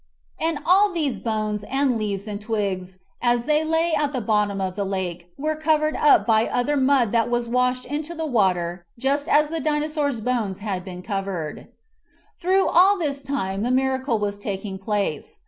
36 0.39 0.41
MIGHTY 0.41 0.47
ANIMALS 0.47 0.67
And 0.67 0.73
all 0.73 0.93
these 0.93 1.19
bones 1.19 1.63
and 1.65 1.99
leaves 1.99 2.27
and 2.27 2.41
twigs 2.41 2.97
as 3.21 3.43
they 3.43 3.63
lay 3.63 3.93
at 3.95 4.11
the 4.13 4.19
bottom 4.19 4.59
of 4.59 4.75
the 4.75 4.83
lake 4.83 5.31
were 5.37 5.55
covered 5.55 5.95
up 5.95 6.25
by 6.25 6.47
other 6.47 6.75
mud 6.75 7.11
that 7.11 7.29
was 7.29 7.47
washed 7.47 7.85
into 7.85 8.15
the 8.15 8.25
water 8.25 8.87
just 8.97 9.27
as 9.27 9.51
the 9.51 9.59
Dinosaur's 9.59 10.19
bones 10.19 10.57
had 10.57 10.83
been 10.83 11.03
covered. 11.03 11.67
Through 12.39 12.67
all 12.67 12.97
this 12.97 13.21
time 13.21 13.61
the 13.61 13.69
miracle 13.69 14.17
was 14.17 14.39
taking 14.39 14.79
place. 14.79 15.37